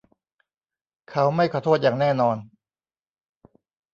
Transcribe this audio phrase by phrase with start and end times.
[1.09, 2.37] เขาไม่ขอโทษอย่างแน่นอน